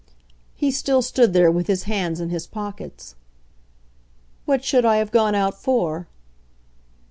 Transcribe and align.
He 0.55 0.71
still 0.71 1.03
stood 1.03 1.31
there 1.31 1.51
with 1.51 1.67
his 1.67 1.83
hands 1.83 2.19
in 2.19 2.29
his 2.31 2.47
pockets. 2.47 3.13
"What 4.45 4.63
should 4.63 4.83
I 4.83 4.95
have 4.95 5.11
gone 5.11 5.35
out 5.35 5.61
for?" 5.61 6.07